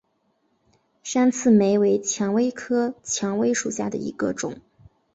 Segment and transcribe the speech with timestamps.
[1.03, 4.59] 山刺玫为蔷薇科蔷薇属下的一个种。